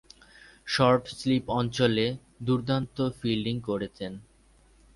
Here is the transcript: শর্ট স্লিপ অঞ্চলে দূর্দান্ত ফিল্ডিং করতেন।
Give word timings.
শর্ট 0.67 1.03
স্লিপ 1.19 1.43
অঞ্চলে 1.49 2.05
দূর্দান্ত 2.41 2.97
ফিল্ডিং 3.19 3.55
করতেন। 3.61 4.11